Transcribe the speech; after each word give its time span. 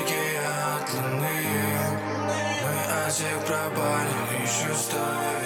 вдалеке 0.00 0.40
от 0.40 0.94
луны 0.94 1.42
Мы 2.22 3.06
от 3.06 3.12
всех 3.12 3.38
пропали 3.46 4.42
еще 4.42 4.74
с 4.74 4.90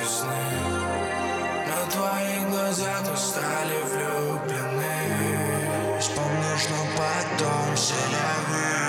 весны 0.01 0.45
На 1.67 1.91
твоих 1.91 2.51
глазах 2.51 3.03
мы 3.11 3.17
стали 3.17 3.83
влюблены 3.83 4.97
Вспомнишь, 6.01 6.69
но 6.71 6.77
потом 6.97 7.77
все 7.77 7.95
лягут 7.95 8.84